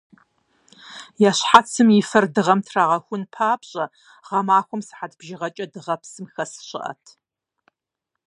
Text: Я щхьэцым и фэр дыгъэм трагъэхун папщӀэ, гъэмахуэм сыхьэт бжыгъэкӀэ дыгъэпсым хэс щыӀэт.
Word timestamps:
Я 1.29 1.31
щхьэцым 1.37 1.87
и 1.97 1.99
фэр 2.09 2.25
дыгъэм 2.33 2.59
трагъэхун 2.67 3.23
папщӀэ, 3.33 3.85
гъэмахуэм 4.27 4.81
сыхьэт 4.87 5.13
бжыгъэкӀэ 5.19 5.65
дыгъэпсым 5.73 6.25
хэс 6.33 6.51
щыӀэт. 6.67 7.03